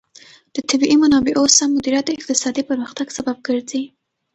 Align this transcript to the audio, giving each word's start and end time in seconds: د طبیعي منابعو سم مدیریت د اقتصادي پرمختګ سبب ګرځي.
د 0.55 0.57
طبیعي 0.69 0.95
منابعو 1.03 1.45
سم 1.57 1.69
مدیریت 1.77 2.05
د 2.07 2.09
اقتصادي 2.17 2.63
پرمختګ 2.69 3.07
سبب 3.17 3.37
ګرځي. 3.47 3.83